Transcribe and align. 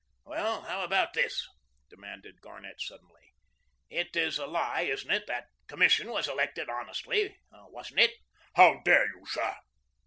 "Well, 0.25 0.63
how 0.63 0.83
about 0.83 1.13
this?" 1.13 1.45
demanded 1.87 2.41
Garnett 2.41 2.81
suddenly. 2.81 3.35
"It 3.87 4.15
is 4.15 4.39
a 4.39 4.47
lie, 4.47 4.81
isn't 4.81 5.11
it? 5.11 5.27
That 5.27 5.45
Commission 5.67 6.09
was 6.09 6.27
elected 6.27 6.69
honestly, 6.71 7.37
wasn't 7.51 7.99
it?" 7.99 8.13
"How 8.55 8.81
dare 8.83 9.05
you, 9.05 9.27
sir!" 9.27 9.57